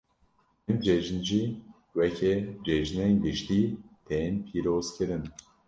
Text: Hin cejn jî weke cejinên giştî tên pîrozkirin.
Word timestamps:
Hin 0.65 0.77
cejn 0.85 1.17
jî 1.27 1.41
weke 1.97 2.33
cejinên 2.65 3.15
giştî 3.23 3.61
tên 4.07 4.33
pîrozkirin. 4.47 5.23